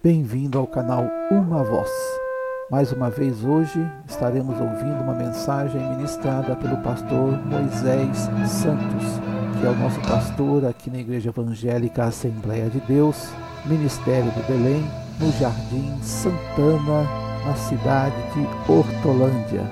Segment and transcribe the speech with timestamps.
[0.00, 1.90] Bem-vindo ao canal Uma Voz.
[2.70, 8.16] Mais uma vez hoje estaremos ouvindo uma mensagem ministrada pelo pastor Moisés
[8.48, 9.04] Santos,
[9.58, 13.28] que é o nosso pastor aqui na Igreja Evangélica Assembleia de Deus,
[13.66, 14.84] Ministério do Belém,
[15.18, 17.02] no Jardim Santana,
[17.44, 19.64] na cidade de Hortolândia.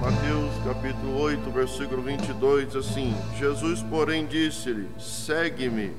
[0.00, 5.92] Mateus capítulo 8, versículo 22 assim: Jesus, porém, disse-lhe: Segue-me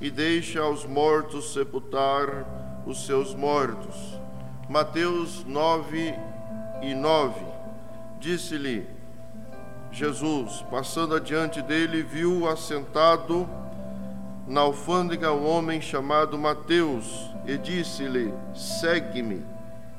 [0.00, 3.96] e deixa aos mortos sepultar os seus mortos.
[4.68, 6.14] Mateus 9
[6.82, 7.40] e 9.
[8.20, 8.86] Disse-lhe
[9.90, 13.48] Jesus, passando adiante dele, viu assentado
[14.46, 19.42] na alfândega um homem chamado Mateus e disse-lhe: Segue-me.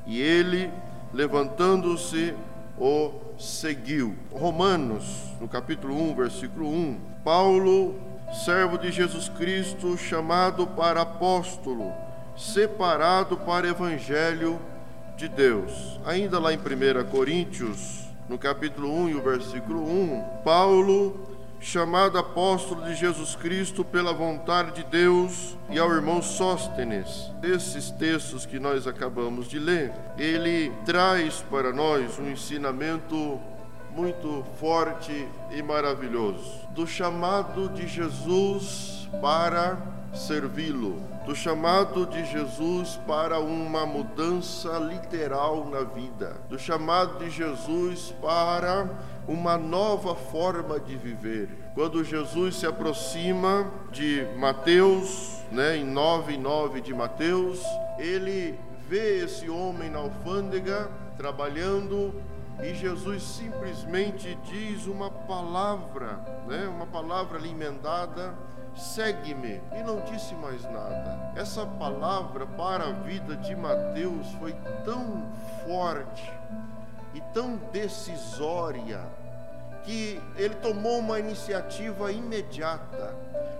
[0.06, 0.70] E ele,
[1.12, 2.34] levantando-se,
[2.78, 4.14] o seguiu.
[4.32, 5.04] Romanos,
[5.40, 7.00] no capítulo 1, versículo 1.
[7.24, 11.92] Paulo servo de Jesus Cristo, chamado para apóstolo,
[12.36, 14.60] separado para evangelho
[15.16, 15.98] de Deus.
[16.04, 21.28] Ainda lá em 1 Coríntios, no capítulo 1 e o versículo 1, Paulo,
[21.60, 27.32] chamado apóstolo de Jesus Cristo pela vontade de Deus, e ao irmão Sóstenes.
[27.42, 33.40] Esses textos que nós acabamos de ler, ele traz para nós um ensinamento
[33.94, 36.66] muito forte e maravilhoso.
[36.70, 39.78] Do chamado de Jesus para
[40.14, 48.14] servi-lo, do chamado de Jesus para uma mudança literal na vida, do chamado de Jesus
[48.20, 48.88] para
[49.26, 51.48] uma nova forma de viver.
[51.74, 57.62] Quando Jesus se aproxima de Mateus, né, em 9 e 9 de Mateus,
[57.98, 62.14] ele vê esse homem na alfândega trabalhando
[62.62, 66.66] e Jesus simplesmente diz uma palavra, né?
[66.66, 68.34] uma palavra ali emendada,
[68.76, 71.32] segue-me, e não disse mais nada.
[71.36, 75.24] Essa palavra para a vida de Mateus foi tão
[75.64, 76.32] forte
[77.14, 79.02] e tão decisória
[79.84, 83.14] que ele tomou uma iniciativa imediata.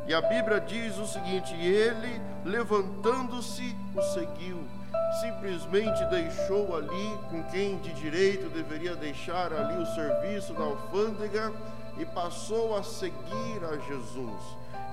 [0.06, 4.77] E a Bíblia diz o seguinte: ele, levantando-se, o seguiu
[5.20, 11.52] simplesmente deixou ali com quem de direito deveria deixar ali o serviço da alfândega
[11.98, 14.42] e passou a seguir a Jesus.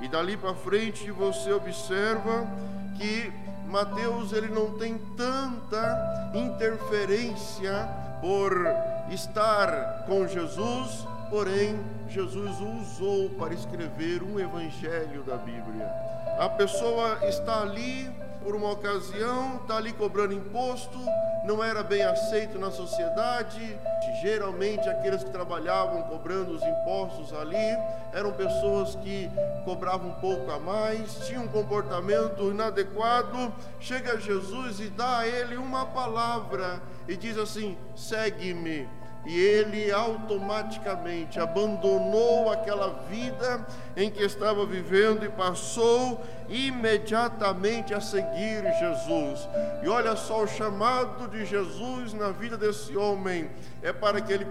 [0.01, 2.47] E dali para frente você observa
[2.97, 3.31] que
[3.67, 7.87] Mateus ele não tem tanta interferência
[8.21, 8.53] por
[9.11, 15.91] estar com Jesus, porém Jesus o usou para escrever um evangelho da Bíblia.
[16.39, 18.09] A pessoa está ali
[18.45, 20.99] por uma ocasião, está ali cobrando imposto,
[21.43, 23.75] não era bem aceito na sociedade.
[24.21, 27.57] Geralmente, aqueles que trabalhavam cobrando os impostos ali
[28.13, 29.29] eram pessoas que
[29.65, 33.51] cobravam um pouco a mais, tinham um comportamento inadequado.
[33.79, 38.87] Chega Jesus e dá a ele uma palavra e diz assim: segue-me
[39.25, 43.65] e ele automaticamente abandonou aquela vida
[43.97, 49.47] em que estava vivendo e passou imediatamente a seguir Jesus.
[49.81, 53.49] E olha só o chamado de Jesus na vida desse homem
[53.81, 54.47] é para que ele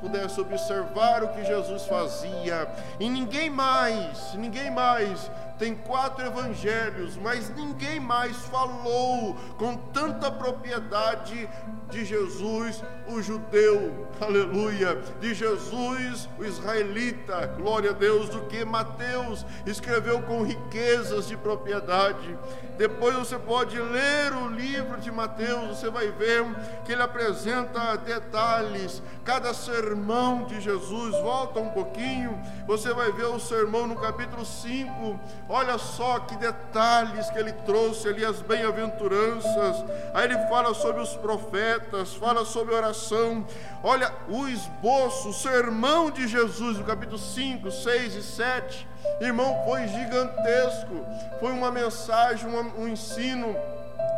[0.00, 2.68] pudesse observar o que Jesus fazia
[3.00, 11.48] e ninguém mais, ninguém mais tem quatro evangelhos, mas ninguém mais falou com tanta propriedade
[11.90, 19.44] de Jesus, o judeu, aleluia, de Jesus, o israelita, glória a Deus, do que Mateus
[19.66, 22.36] escreveu com riquezas de propriedade.
[22.76, 26.44] Depois você pode ler o livro de Mateus, você vai ver
[26.84, 33.40] que ele apresenta detalhes, cada sermão de Jesus, volta um pouquinho, você vai ver o
[33.40, 35.18] sermão no capítulo 5,
[35.48, 41.16] olha só que detalhes que ele trouxe ali, as bem-aventuranças, aí ele fala sobre os
[41.16, 43.46] profetas, fala sobre oração,
[43.82, 48.88] olha o esboço, o sermão de Jesus, no capítulo 5, 6 e 7,
[49.20, 51.04] Irmão, foi gigantesco.
[51.40, 53.54] Foi uma mensagem, um, ensino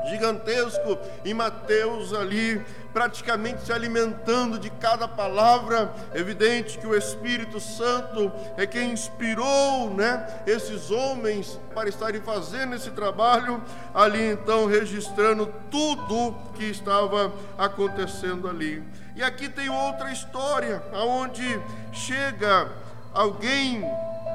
[0.09, 5.93] gigantesco e Mateus ali praticamente se alimentando de cada palavra.
[6.15, 12.91] Evidente que o Espírito Santo é quem inspirou, né, esses homens para estarem fazendo esse
[12.91, 13.63] trabalho
[13.95, 18.83] ali então registrando tudo que estava acontecendo ali.
[19.15, 21.61] E aqui tem outra história aonde
[21.93, 22.69] chega
[23.13, 23.85] alguém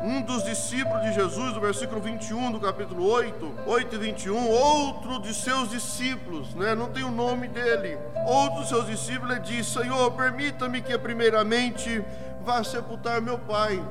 [0.05, 5.19] um dos discípulos de Jesus, no versículo 21 do capítulo 8, 8 e 21, outro
[5.19, 7.97] de seus discípulos, né, não tem o nome dele,
[8.27, 12.03] outro de seus discípulos ele diz: Senhor, permita-me que primeiramente
[12.41, 13.83] vá sepultar meu pai.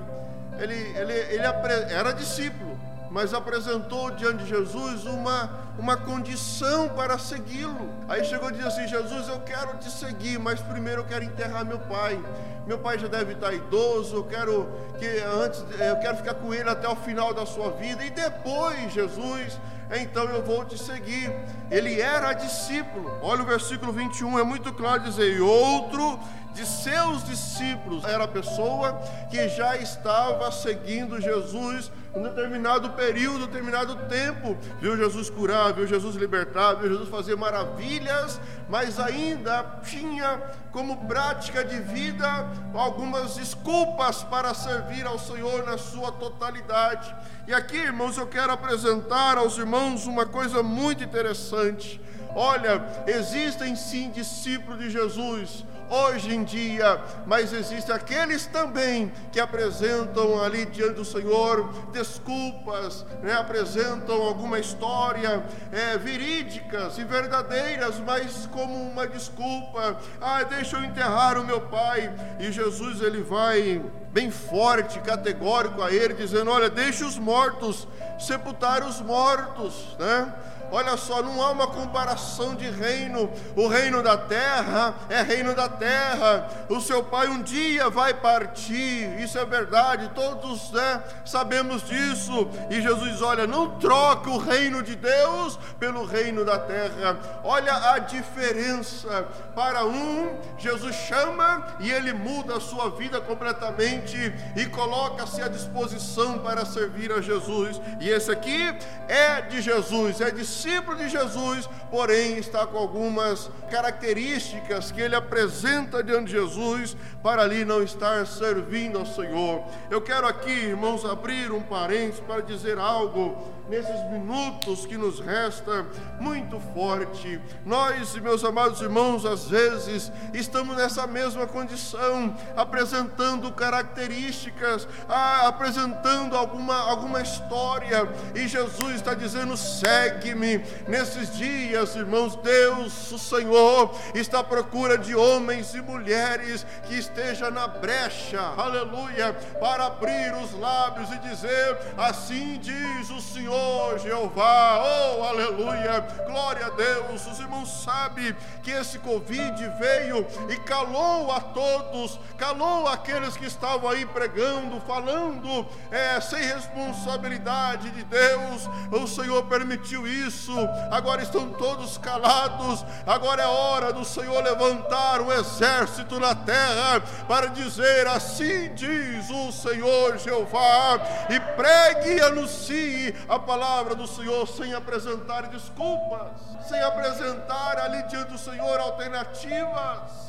[0.56, 1.46] Ele, ele, ele
[1.90, 2.73] era discípulo,
[3.14, 7.88] mas apresentou diante de Jesus uma, uma condição para segui-lo.
[8.08, 11.64] Aí chegou e disse assim: Jesus, eu quero te seguir, mas primeiro eu quero enterrar
[11.64, 12.20] meu pai.
[12.66, 14.68] Meu pai já deve estar idoso, eu quero
[14.98, 15.06] que
[15.44, 19.60] antes eu quero ficar com ele até o final da sua vida e depois, Jesus,
[19.92, 21.32] então eu vou te seguir.
[21.70, 23.16] Ele era discípulo.
[23.22, 26.18] Olha o versículo 21, é muito claro dizer: "E outro
[26.52, 29.00] de seus discípulos era a pessoa
[29.30, 36.14] que já estava seguindo Jesus um determinado período, determinado tempo, viu Jesus curar, viu Jesus
[36.14, 40.40] libertar, viu Jesus fazer maravilhas, mas ainda tinha
[40.70, 42.26] como prática de vida
[42.72, 47.14] algumas desculpas para servir ao Senhor na sua totalidade.
[47.48, 52.00] E aqui, irmãos, eu quero apresentar aos irmãos uma coisa muito interessante.
[52.36, 60.42] Olha, existem sim discípulos de Jesus, hoje em dia, mas existem aqueles também que apresentam
[60.42, 63.34] ali diante do Senhor desculpas, né?
[63.34, 69.96] apresentam alguma história é, verídicas e verdadeiras, mas como uma desculpa.
[70.20, 72.12] Ah, deixa eu enterrar o meu pai.
[72.40, 73.80] E Jesus ele vai
[74.10, 77.86] bem forte, categórico a ele, dizendo: Olha, deixe os mortos
[78.18, 80.32] sepultar os mortos, né?
[80.70, 83.30] Olha só, não há uma comparação de reino.
[83.56, 86.48] O reino da terra é reino da terra.
[86.68, 89.20] O seu pai um dia vai partir.
[89.20, 90.10] Isso é verdade.
[90.14, 92.48] Todos né, sabemos disso.
[92.70, 97.18] E Jesus olha, não troque o reino de Deus pelo reino da terra.
[97.44, 99.26] Olha a diferença.
[99.54, 104.16] Para um, Jesus chama e ele muda a sua vida completamente
[104.56, 107.80] e coloca-se à disposição para servir a Jesus.
[108.00, 108.74] E esse aqui
[109.08, 115.14] é de Jesus, é de discípulo de Jesus, porém está com algumas características que ele
[115.14, 119.62] apresenta diante de Jesus para ali não estar servindo ao Senhor.
[119.90, 123.36] Eu quero aqui, irmãos, abrir um parênteses para dizer algo
[123.68, 125.86] nesses minutos que nos resta
[126.20, 127.40] muito forte.
[127.64, 137.20] Nós, meus amados irmãos, às vezes estamos nessa mesma condição, apresentando características, apresentando alguma, alguma
[137.22, 140.58] história, e Jesus está dizendo: segue-me.
[140.86, 147.50] Nesses dias, irmãos, Deus, o Senhor, está à procura de homens e mulheres que estejam
[147.50, 154.82] na brecha, aleluia, para abrir os lábios e dizer: assim diz o Senhor Senhor Jeová,
[154.82, 157.24] oh aleluia, glória a Deus.
[157.26, 163.88] Os irmãos sabem que esse Covid veio e calou a todos, calou aqueles que estavam
[163.88, 168.68] aí pregando, falando é, sem responsabilidade de Deus.
[168.90, 170.52] O Senhor permitiu isso,
[170.90, 172.84] agora estão todos calados.
[173.06, 179.52] Agora é hora do Senhor levantar um exército na terra para dizer: Assim diz o
[179.52, 180.98] Senhor Jeová,
[181.30, 186.32] e pregue e anuncie a palavra do Senhor sem apresentar desculpas,
[186.68, 190.24] sem apresentar ali diante do Senhor alternativas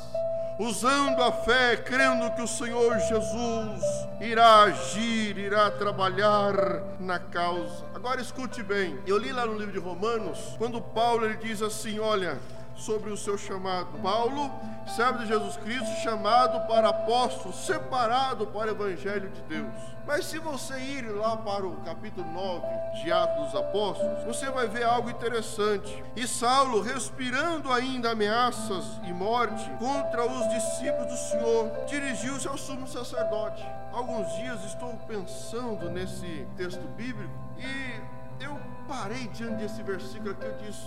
[0.58, 3.82] usando a fé, crendo que o Senhor Jesus
[4.20, 6.54] irá agir, irá trabalhar
[6.98, 7.84] na causa.
[7.94, 11.98] Agora escute bem, eu li lá no livro de Romanos, quando Paulo ele diz assim:
[11.98, 12.38] olha,
[12.76, 13.98] sobre o seu chamado.
[14.02, 14.50] Paulo,
[14.94, 19.74] servo de Jesus Cristo, chamado para apóstolo, separado para o Evangelho de Deus.
[20.06, 22.66] Mas se você ir lá para o capítulo 9
[23.02, 26.04] de Atos dos Apóstolos, você vai ver algo interessante.
[26.14, 32.86] E Saulo, respirando ainda ameaças e morte contra os discípulos do Senhor, dirigiu-se ao sumo
[32.86, 33.64] sacerdote.
[33.92, 40.56] Alguns dias estou pensando nesse texto bíblico e eu parei diante desse versículo aqui, eu
[40.58, 40.86] disse: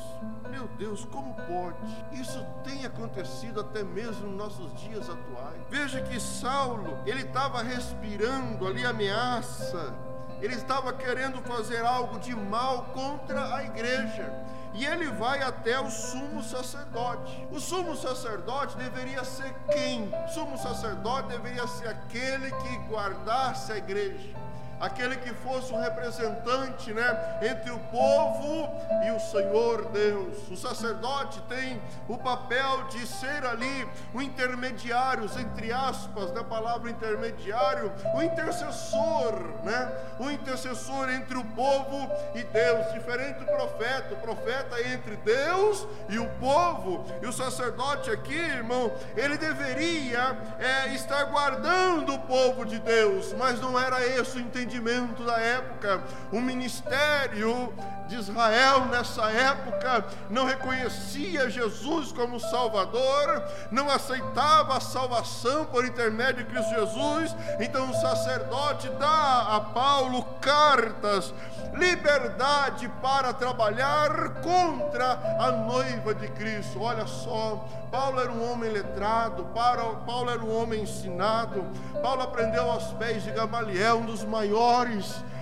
[0.49, 1.77] Meu Deus, como pode?
[2.11, 5.61] Isso tem acontecido até mesmo nos nossos dias atuais.
[5.69, 9.93] Veja que Saulo, ele estava respirando ali ameaça,
[10.41, 14.33] ele estava querendo fazer algo de mal contra a igreja.
[14.73, 17.47] E ele vai até o sumo sacerdote.
[17.51, 20.11] O sumo sacerdote deveria ser quem?
[20.25, 24.48] O sumo sacerdote deveria ser aquele que guardasse a igreja
[24.79, 28.69] aquele que fosse um representante né, entre o povo
[29.05, 30.37] e o Senhor Deus.
[30.49, 37.91] O sacerdote tem o papel de ser ali o intermediário, entre aspas, da palavra intermediário,
[38.15, 39.33] o intercessor,
[39.63, 39.91] né?
[40.19, 44.13] O intercessor entre o povo e Deus, diferente do profeta.
[44.13, 50.37] O profeta é entre Deus e o povo, e o sacerdote aqui, irmão, ele deveria
[50.59, 55.39] é, estar guardando o povo de Deus, mas não era esse o entendimento entendimento da
[55.39, 56.03] época.
[56.31, 57.73] O ministério
[58.07, 66.43] de Israel nessa época não reconhecia Jesus como Salvador, não aceitava a salvação por intermédio
[66.43, 67.35] de Cristo Jesus.
[67.59, 71.33] Então o sacerdote dá a Paulo cartas,
[71.73, 76.81] liberdade para trabalhar contra a noiva de Cristo.
[76.81, 81.63] Olha só, Paulo era um homem letrado, Paulo era um homem ensinado,
[82.01, 84.58] Paulo aprendeu aos pés de Gamaliel, um dos maiores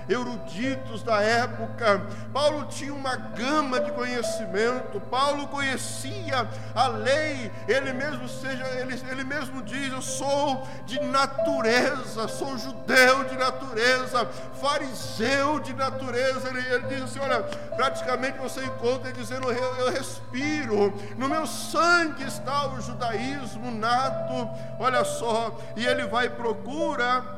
[0.09, 2.05] eruditos da época.
[2.33, 4.99] Paulo tinha uma gama de conhecimento.
[5.01, 7.51] Paulo conhecia a lei.
[7.67, 14.25] Ele mesmo seja, ele, ele mesmo diz: Eu sou de natureza, sou judeu de natureza,
[14.59, 16.49] fariseu de natureza.
[16.49, 17.43] Ele, ele diz assim: Olha,
[17.75, 24.49] praticamente você encontra ele dizendo: eu, eu respiro, no meu sangue está o judaísmo nato.
[24.79, 27.36] Olha só, e ele vai e procura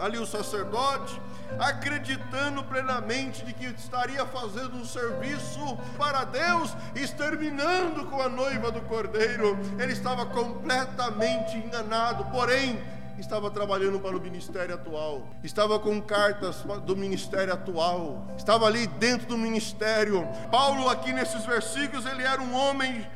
[0.00, 1.20] ali o sacerdote
[1.58, 8.80] acreditando plenamente de que estaria fazendo um serviço para Deus, exterminando com a noiva do
[8.82, 9.58] cordeiro.
[9.78, 12.80] Ele estava completamente enganado, porém,
[13.18, 19.26] estava trabalhando para o ministério atual, estava com cartas do ministério atual, estava ali dentro
[19.26, 20.26] do ministério.
[20.50, 23.06] Paulo, aqui nesses versículos, ele era um homem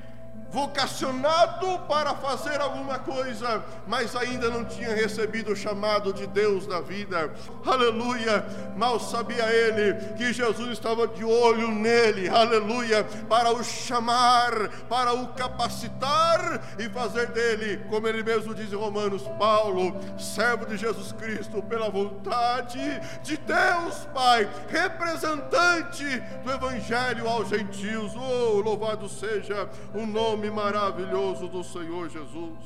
[0.55, 6.81] vocacionado para fazer alguma coisa, mas ainda não tinha recebido o chamado de Deus da
[6.81, 7.35] vida.
[7.67, 8.47] Aleluia!
[8.77, 15.27] Mal sabia ele que Jesus estava de olho nele, aleluia, para o chamar, para o
[15.35, 21.61] capacitar e fazer dele, como ele mesmo diz em Romanos, Paulo, servo de Jesus Cristo,
[21.65, 22.79] pela vontade
[23.25, 26.05] de Deus, Pai, representante
[26.45, 28.13] do Evangelho aos gentios.
[28.15, 32.59] Oh, louvado seja o nome nome maravilhoso do Senhor Jesus.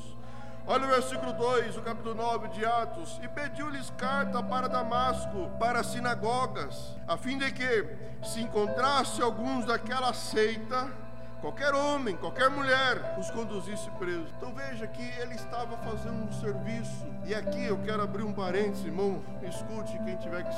[0.67, 3.19] Olha o versículo 2, o capítulo 9 de Atos.
[3.23, 9.65] E pediu-lhes carta para Damasco, para as sinagogas, a fim de que, se encontrasse alguns
[9.65, 10.91] daquela seita,
[11.39, 14.29] qualquer homem, qualquer mulher, os conduzisse presos.
[14.37, 17.05] Então veja que ele estava fazendo um serviço.
[17.25, 19.21] E aqui eu quero abrir um parênteses, irmão.
[19.41, 20.53] Escute quem tiver que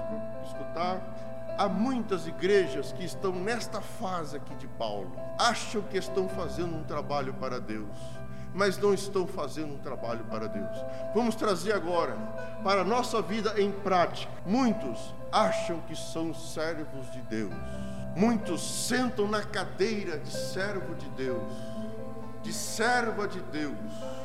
[0.47, 0.99] escutar.
[1.57, 6.83] Há muitas igrejas que estão nesta fase aqui de Paulo, acham que estão fazendo um
[6.83, 7.97] trabalho para Deus,
[8.53, 10.75] mas não estão fazendo um trabalho para Deus.
[11.13, 12.15] Vamos trazer agora
[12.63, 14.31] para a nossa vida em prática.
[14.45, 17.53] Muitos acham que são servos de Deus,
[18.15, 21.70] muitos sentam na cadeira de servo de Deus,
[22.41, 23.75] de serva de Deus.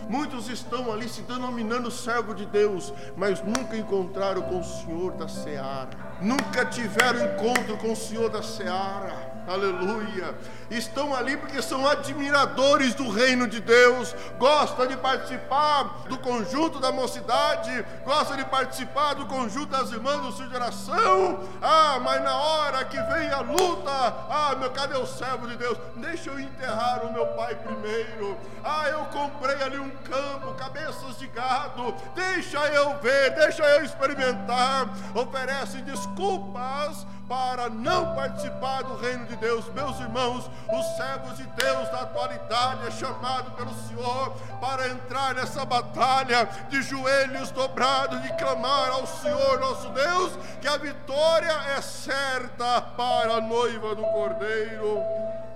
[0.09, 5.29] Muitos estão ali se denominando servo de Deus, mas nunca encontraram com o Senhor da
[5.29, 10.35] seara nunca tiveram encontro com o Senhor da seara aleluia.
[10.71, 16.91] Estão ali porque são admiradores do reino de Deus, gostam de participar do conjunto da
[16.91, 21.41] mocidade, gostam de participar do conjunto das irmãs do sua geração.
[21.63, 25.79] Ah, mas na hora que vem a luta, ah, meu, cadê o servo de Deus?
[25.97, 28.37] Deixa eu enterrar o meu pai primeiro.
[28.65, 34.89] Ah, eu comprei ali um campo, cabeças de gado, deixa eu ver, deixa eu experimentar.
[35.15, 39.69] Oferecem desculpas para não participar do reino de Deus.
[39.73, 45.65] Meus irmãos, os servos de Deus da atualidade é chamado pelo Senhor para entrar nessa
[45.65, 52.81] batalha de joelhos dobrados e clamar ao Senhor nosso Deus que a vitória é certa
[52.81, 55.03] para a noiva do Cordeiro.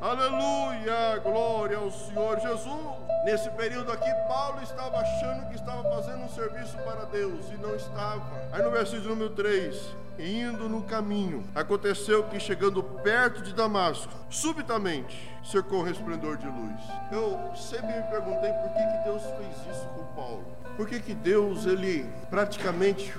[0.00, 3.11] Aleluia, glória ao Senhor Jesus.
[3.25, 7.77] Nesse período aqui, Paulo estava achando que estava fazendo um serviço para Deus e não
[7.77, 8.23] estava.
[8.50, 9.77] Aí no versículo número 3,
[10.19, 16.81] indo no caminho, aconteceu que chegando perto de Damasco, subitamente cercou um resplendor de luz.
[17.12, 20.45] Eu sempre me perguntei por que, que Deus fez isso com Paulo.
[20.76, 23.14] Por que, que Deus, ele praticamente,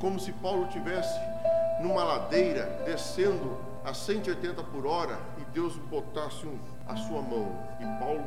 [0.00, 1.18] como se Paulo tivesse
[1.80, 7.84] numa ladeira descendo a 180 por hora e Deus botasse um a sua mão e
[7.98, 8.24] Paulo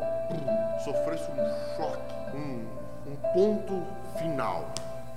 [0.83, 2.65] sofresse um choque, um,
[3.11, 3.83] um ponto
[4.17, 4.73] final.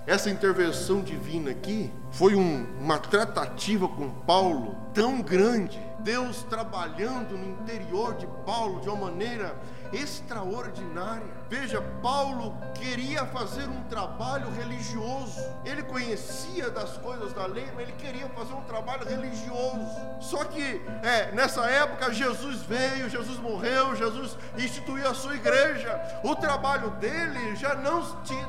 [0.09, 7.47] Essa intervenção divina aqui foi um, uma tratativa com Paulo tão grande, Deus trabalhando no
[7.47, 9.55] interior de Paulo de uma maneira
[9.93, 11.39] extraordinária.
[11.49, 15.41] Veja, Paulo queria fazer um trabalho religioso.
[15.65, 19.87] Ele conhecia das coisas da lei, mas ele queria fazer um trabalho religioso.
[20.21, 25.99] Só que é, nessa época Jesus veio, Jesus morreu, Jesus instituiu a sua igreja.
[26.23, 28.03] O trabalho dele já não,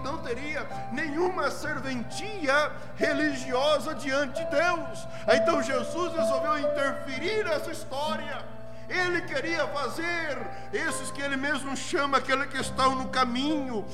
[0.03, 5.07] não teria nenhuma serventia religiosa diante de Deus.
[5.33, 8.58] Então Jesus resolveu interferir nessa história
[8.89, 10.37] Ele queria fazer
[10.73, 13.85] esses que ele mesmo chama aquele que estão no caminho,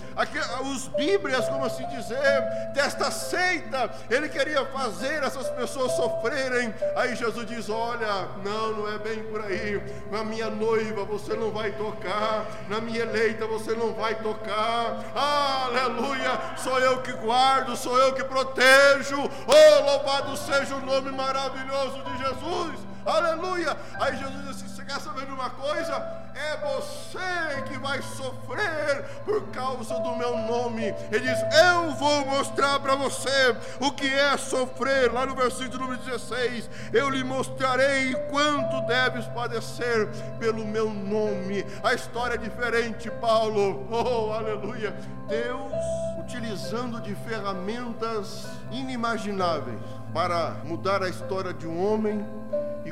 [0.63, 2.41] os bíblias, como assim dizer,
[2.73, 3.91] desta seita.
[4.09, 6.73] Ele queria fazer essas pessoas sofrerem.
[6.95, 9.81] Aí Jesus diz: Olha, não, não é bem por aí.
[10.09, 15.03] Na minha noiva você não vai tocar, na minha eleita você não vai tocar.
[15.13, 16.55] Aleluia!
[16.57, 19.17] Sou eu que guardo, sou eu que protejo.
[19.47, 22.94] Oh, louvado seja o nome maravilhoso de Jesus.
[23.05, 23.77] Aleluia!
[24.00, 26.25] Aí Jesus diz assim: Você quer saber de uma coisa?
[26.35, 30.93] é você que vai sofrer por causa do meu nome.
[31.12, 35.12] Ele diz: Eu vou mostrar para você o que é sofrer.
[35.13, 41.65] Lá no versículo número 16: Eu lhe mostrarei quanto deves padecer pelo meu nome.
[41.81, 43.88] A história é diferente, Paulo.
[43.89, 44.93] Oh, aleluia.
[45.27, 45.71] Deus
[46.19, 49.79] utilizando de ferramentas inimagináveis
[50.13, 52.25] para mudar a história de um homem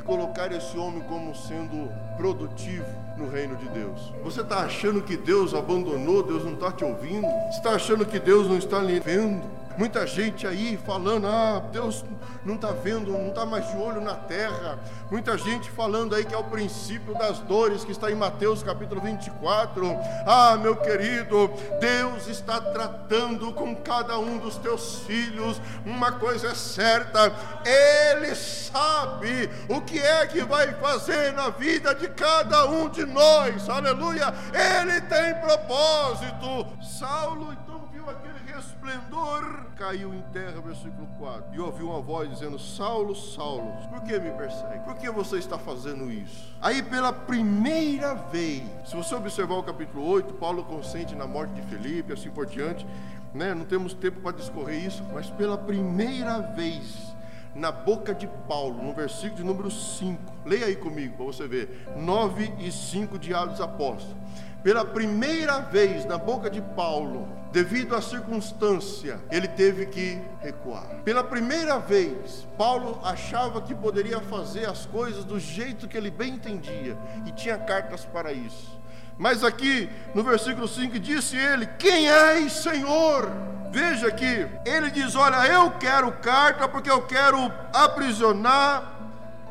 [0.04, 4.12] colocar esse homem como sendo produtivo no reino de Deus.
[4.22, 7.26] Você está achando que Deus abandonou, Deus não está te ouvindo?
[7.26, 9.42] Você está achando que Deus não está lhe vendo?
[9.76, 12.04] Muita gente aí falando, ah, Deus
[12.44, 14.78] não está vendo, não está mais de olho na terra.
[15.10, 19.00] Muita gente falando aí que é o princípio das dores, que está em Mateus capítulo
[19.00, 19.96] 24.
[20.26, 21.50] Ah, meu querido,
[21.80, 25.60] Deus está tratando com cada um dos teus filhos.
[25.84, 27.32] Uma coisa é certa,
[27.64, 33.68] Ele sabe o que é que vai fazer na vida de cada um de nós.
[33.68, 34.32] Aleluia!
[34.52, 36.66] Ele tem propósito.
[36.82, 37.73] Saulo, então,
[38.84, 41.54] resplendor, caiu em terra, versículo 4.
[41.54, 44.84] E ouviu uma voz dizendo: Saulo, Saulo, por que me persegue?
[44.84, 46.54] Por que você está fazendo isso?
[46.60, 51.62] Aí, pela primeira vez, se você observar o capítulo 8, Paulo consente na morte de
[51.62, 52.86] Felipe, assim por diante,
[53.32, 53.54] né?
[53.54, 57.13] não temos tempo para discorrer isso, mas pela primeira vez,
[57.54, 60.20] na boca de Paulo, no versículo de número 5.
[60.44, 61.86] Leia aí comigo para você ver.
[61.96, 64.16] 9 e 5 de Atos Apóstolos
[64.64, 71.02] pela primeira vez na boca de Paulo, devido à circunstância, ele teve que recuar.
[71.04, 76.36] Pela primeira vez, Paulo achava que poderia fazer as coisas do jeito que ele bem
[76.36, 76.96] entendia
[77.26, 78.80] e tinha cartas para isso.
[79.18, 83.30] Mas aqui no versículo 5 disse ele: Quem és, Senhor?
[83.70, 88.94] Veja que ele diz: Olha, eu quero carta porque eu quero aprisionar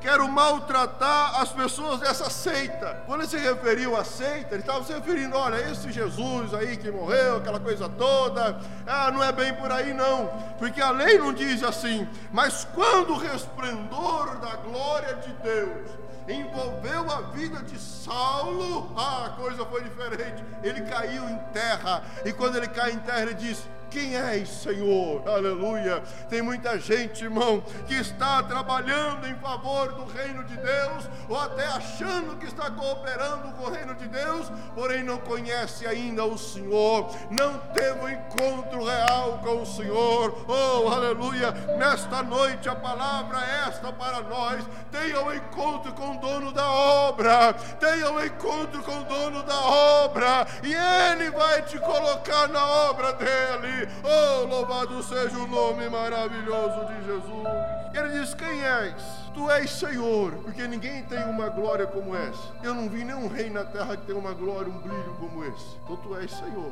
[0.03, 3.01] quero maltratar as pessoas dessa seita.
[3.05, 6.92] Quando ele se referiu à seita, ele estava se referindo: olha, esse Jesus aí que
[6.92, 10.27] morreu, aquela coisa toda, ah, não é bem por aí não,
[10.59, 15.90] porque a lei não diz assim, mas quando o resplendor da glória de Deus
[16.27, 20.44] envolveu a vida de Saulo, ah, a coisa foi diferente.
[20.64, 25.22] Ele caiu em terra, e quando ele cai em terra, ele diz: quem és, Senhor?
[25.27, 26.01] Aleluia.
[26.27, 31.68] Tem muita gente, irmão, que está trabalhando em favor do reino de Deus, ou até
[31.68, 37.16] achando que está cooperando com o reino de Deus, porém não conhece ainda o Senhor,
[37.29, 40.44] não teve um encontro real com o Senhor.
[40.48, 41.51] Oh, aleluia.
[41.77, 44.66] Nesta noite a palavra é esta para nós.
[44.92, 49.62] Tenha um encontro com o dono da obra, tenha um encontro com o dono da
[49.62, 53.82] obra, e ele vai te colocar na obra dele.
[54.03, 57.48] Oh, louvado seja o nome maravilhoso de Jesus.
[57.93, 58.96] Ele diz: Quem és?
[59.33, 62.53] Tu és Senhor, porque ninguém tem uma glória como essa.
[62.61, 65.77] Eu não vi nenhum rei na terra que tenha uma glória, um brilho como esse.
[65.83, 66.72] Então tu és Senhor.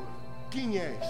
[0.49, 1.05] Quem és?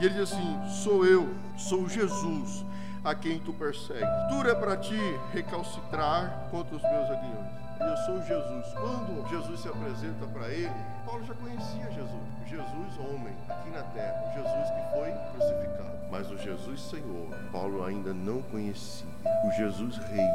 [0.00, 2.64] E ele diz assim: Sou eu, sou Jesus,
[3.04, 4.08] a quem tu persegues.
[4.30, 4.98] Dura para ti
[5.32, 7.69] recalcitrar contra os meus aguilhões.
[7.80, 8.66] Eu sou Jesus.
[8.74, 10.70] Quando Jesus se apresenta para ele,
[11.06, 12.22] Paulo já conhecia Jesus.
[12.42, 14.22] O Jesus homem, aqui na terra.
[14.28, 15.98] O Jesus que foi crucificado.
[16.10, 19.06] Mas o Jesus Senhor, Paulo ainda não conhecia.
[19.46, 20.28] O Jesus Rei.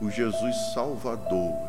[0.00, 1.68] O Jesus Salvador.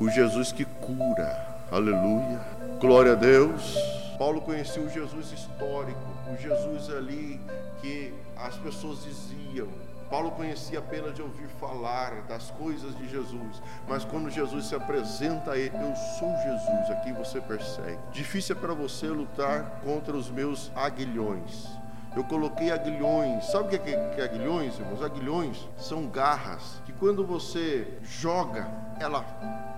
[0.00, 1.46] O Jesus que cura.
[1.70, 2.40] Aleluia.
[2.80, 3.76] Glória a Deus.
[4.18, 6.00] Paulo conhecia o Jesus histórico.
[6.32, 7.38] O Jesus ali
[7.82, 9.68] que as pessoas diziam
[10.10, 15.52] Paulo conhecia apenas de ouvir falar das coisas de Jesus, mas quando Jesus se apresenta
[15.52, 17.98] a ele, eu sou Jesus, aqui você persegue.
[18.10, 21.68] Difícil é para você lutar contra os meus aguilhões.
[22.16, 23.46] Eu coloquei aguilhões.
[23.46, 25.00] Sabe o que é aguilhões, irmãos?
[25.00, 28.68] Aguilhões são garras que quando você joga,
[28.98, 29.24] ela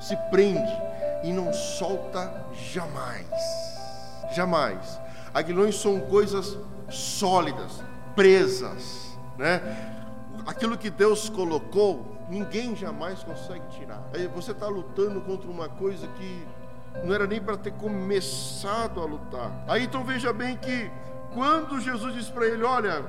[0.00, 0.72] se prende
[1.22, 3.26] e não solta jamais.
[4.34, 4.98] Jamais.
[5.34, 6.56] Aguilhões são coisas
[6.88, 7.82] sólidas,
[8.16, 9.60] presas, né?
[10.46, 14.02] Aquilo que Deus colocou, ninguém jamais consegue tirar.
[14.14, 16.46] Aí você está lutando contra uma coisa que
[17.04, 19.50] não era nem para ter começado a lutar.
[19.66, 20.90] Aí então veja bem que
[21.34, 23.04] quando Jesus diz para ele: Olha,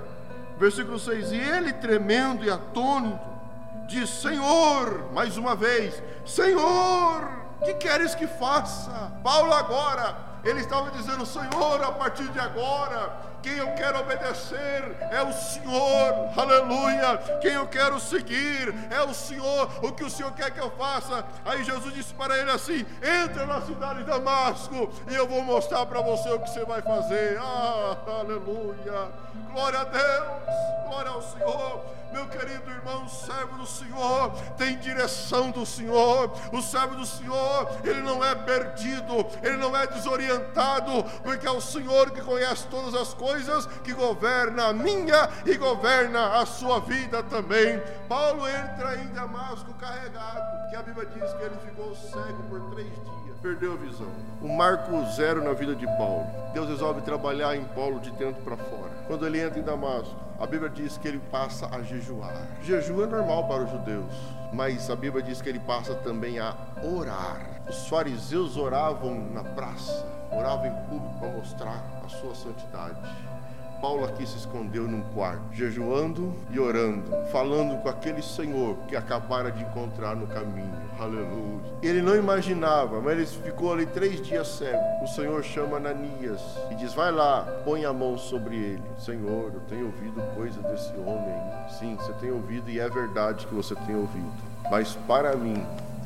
[0.58, 3.20] versículo 6: E ele tremendo e atônito,
[3.88, 9.12] diz: Senhor, mais uma vez, Senhor Que queres que faça?
[9.24, 15.22] Paulo agora, ele estava dizendo: Senhor, a partir de agora, quem eu quero obedecer é
[15.22, 17.18] o Senhor, aleluia.
[17.42, 21.26] Quem eu quero seguir é o Senhor, o que o Senhor quer que eu faça.
[21.44, 25.86] Aí Jesus disse para ele assim: entra na cidade de Damasco e eu vou mostrar
[25.86, 27.38] para você o que você vai fazer.
[27.38, 29.12] Ah, aleluia,
[29.52, 32.03] glória a Deus, glória ao Senhor.
[32.14, 36.32] Meu querido irmão, servo do Senhor, tem direção do Senhor.
[36.54, 41.60] O servo do Senhor, ele não é perdido, ele não é desorientado, porque é o
[41.60, 47.24] Senhor que conhece todas as coisas, que governa a minha e governa a sua vida
[47.24, 47.82] também.
[48.08, 52.94] Paulo entra em Damasco carregado, que a Bíblia diz que ele ficou cego por três
[52.94, 54.08] dias perdeu a visão.
[54.42, 56.26] O marco zero na vida de Paulo.
[56.54, 58.90] Deus resolve trabalhar em Paulo de dentro para fora.
[59.06, 62.48] Quando ele entra em Damasco, a Bíblia diz que ele passa a jejuar.
[62.64, 64.14] Jejum é normal para os judeus,
[64.52, 67.62] mas a Bíblia diz que ele passa também a orar.
[67.70, 72.98] Os fariseus oravam na praça, oravam em público para mostrar a sua santidade.
[73.84, 79.52] Paulo aqui se escondeu num quarto, jejuando e orando, falando com aquele Senhor que acabara
[79.52, 80.72] de encontrar no caminho.
[80.98, 81.60] Aleluia.
[81.82, 84.82] Ele não imaginava, mas ele ficou ali três dias cego.
[85.04, 86.40] O Senhor chama Ananias
[86.72, 88.84] e diz: Vai lá, põe a mão sobre ele.
[88.98, 91.36] Senhor, eu tenho ouvido coisa desse homem.
[91.78, 94.32] Sim, você tem ouvido e é verdade que você tem ouvido.
[94.72, 95.62] Mas para mim,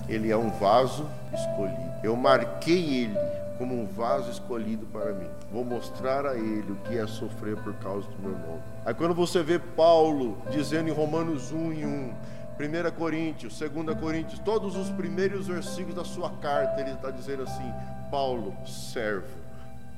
[0.10, 1.94] ele é um vaso escolhido.
[2.02, 5.30] Eu marquei ele como um vaso escolhido para mim.
[5.52, 8.62] Vou mostrar a ele o que é sofrer por causa do meu nome.
[8.86, 12.14] Aí quando você vê Paulo dizendo em Romanos 1 e 1,
[12.60, 17.72] 1 Coríntios, 2 Coríntios, todos os primeiros versículos da sua carta, ele está dizendo assim:
[18.10, 19.28] Paulo, servo,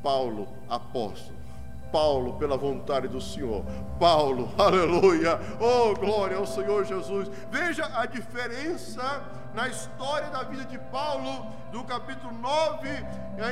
[0.04, 1.38] Paulo, apóstolo.
[1.92, 3.64] Paulo, pela vontade do Senhor.
[4.00, 5.40] Paulo, aleluia.
[5.60, 7.30] Oh, glória ao Senhor Jesus.
[7.52, 9.24] Veja a diferença
[9.54, 12.88] na história da vida de Paulo, do capítulo 9,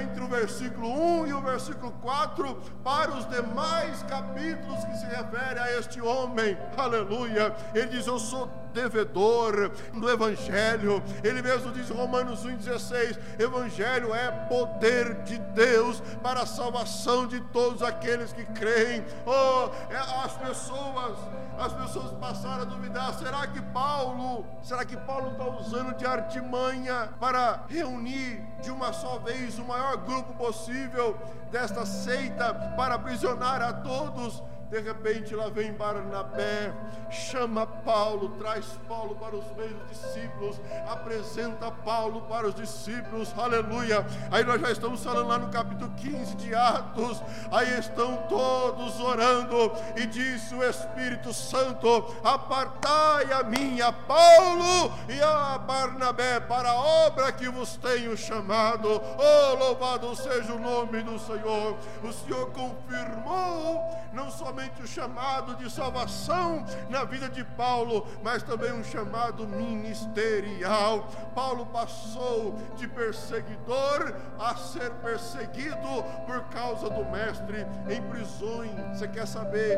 [0.02, 0.88] entre o versículo
[1.22, 6.58] 1 e o versículo 4, para os demais capítulos que se referem a este homem.
[6.78, 7.56] Aleluia.
[7.74, 11.04] Ele diz: Eu sou devedor do Evangelho.
[11.24, 17.82] Ele mesmo diz, Romanos 1,16: Evangelho é poder de Deus para a salvação de todos
[17.82, 19.04] aqueles que creem.
[19.26, 21.18] Oh, é, as pessoas,
[21.58, 27.10] as pessoas passaram a duvidar: será que Paulo, será que Paulo está usando de artimanha
[27.20, 31.18] para reunir de uma só vez o maior grupo possível
[31.52, 34.44] desta seita para aprisionar a todos?
[34.70, 36.74] De repente lá vem Barnabé,
[37.10, 44.06] chama Paulo, traz Paulo para os meios discípulos, apresenta Paulo para os discípulos, aleluia.
[44.30, 49.72] Aí nós já estamos falando lá no capítulo 15 de Atos, aí estão todos orando,
[49.96, 56.76] e disse o Espírito Santo: Apartai a mim, a Paulo e a Barnabé, para a
[57.08, 59.02] obra que vos tenho chamado.
[59.18, 61.78] Oh, louvado seja o nome do Senhor.
[62.04, 68.42] O Senhor confirmou, não somente somente o chamado de salvação na vida de Paulo, mas
[68.42, 71.08] também um chamado ministerial.
[71.36, 78.72] Paulo passou de perseguidor a ser perseguido por causa do Mestre em prisões.
[78.98, 79.78] Você quer saber?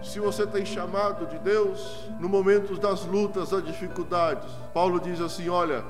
[0.00, 5.48] Se você tem chamado de Deus no momento das lutas, das dificuldades, Paulo diz assim:
[5.48, 5.84] Olha,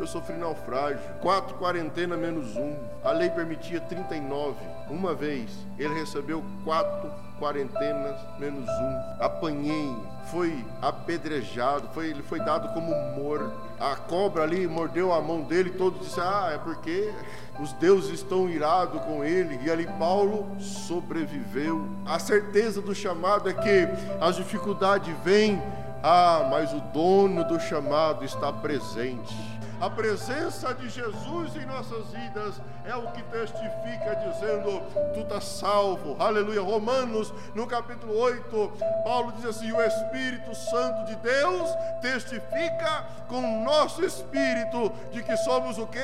[0.00, 2.76] eu sofri naufrágio, quatro quarentena menos um.
[3.04, 4.56] A lei permitia 39.
[4.88, 9.22] Uma vez ele recebeu quatro quarentenas menos um.
[9.24, 9.96] Apanhei,
[10.30, 13.52] foi apedrejado, foi, ele foi dado como morto.
[13.78, 17.12] A cobra ali mordeu a mão dele, todos disseram: Ah, é porque
[17.60, 19.58] os deuses estão irados com ele.
[19.62, 21.88] E ali Paulo sobreviveu.
[22.04, 23.88] A certeza do chamado é que
[24.20, 25.62] as dificuldades vêm,
[26.02, 29.57] ah, mas o dono do chamado está presente.
[29.80, 36.16] A presença de Jesus em nossas vidas é o que testifica, dizendo: Tu estás salvo.
[36.18, 36.62] Aleluia.
[36.62, 38.72] Romanos, no capítulo 8,
[39.04, 41.68] Paulo diz assim: O Espírito Santo de Deus
[42.00, 45.98] testifica com o nosso espírito de que somos o que?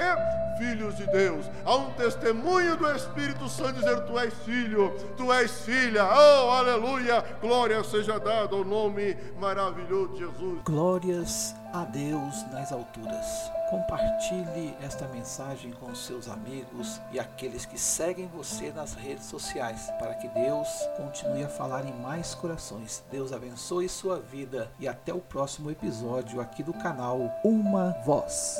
[0.58, 1.46] Filhos de Deus.
[1.64, 6.04] Há um testemunho do Espírito Santo dizendo: Tu és filho, tu és filha.
[6.04, 7.24] Oh, aleluia.
[7.40, 10.60] Glória seja dada ao nome maravilhoso de Jesus.
[10.64, 13.50] Glórias a Deus nas alturas.
[13.68, 16.28] Compartilhe esta mensagem com seus
[16.74, 21.86] amigos e aqueles que seguem você nas redes sociais, para que Deus continue a falar
[21.86, 23.02] em mais corações.
[23.10, 28.58] Deus abençoe sua vida e até o próximo episódio aqui do canal Uma Voz.